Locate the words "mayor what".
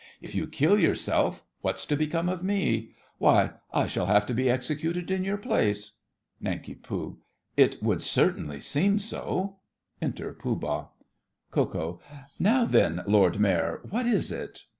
13.39-14.07